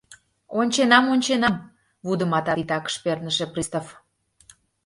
—Онченам, 0.59 1.05
онченам,— 1.13 1.55
вудымата 2.07 2.53
титакыш 2.57 2.95
перныше 3.03 3.45
пристав. 3.53 3.85